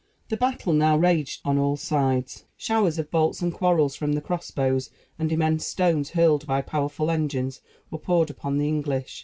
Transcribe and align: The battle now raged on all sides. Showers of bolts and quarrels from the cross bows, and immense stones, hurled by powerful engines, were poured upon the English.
The 0.29 0.35
battle 0.37 0.73
now 0.73 0.97
raged 0.97 1.41
on 1.45 1.59
all 1.59 1.77
sides. 1.77 2.45
Showers 2.57 2.97
of 2.97 3.11
bolts 3.11 3.39
and 3.43 3.53
quarrels 3.53 3.95
from 3.95 4.13
the 4.13 4.21
cross 4.21 4.49
bows, 4.49 4.89
and 5.19 5.31
immense 5.31 5.67
stones, 5.67 6.09
hurled 6.09 6.47
by 6.47 6.63
powerful 6.63 7.11
engines, 7.11 7.61
were 7.91 7.99
poured 7.99 8.31
upon 8.31 8.57
the 8.57 8.67
English. 8.67 9.19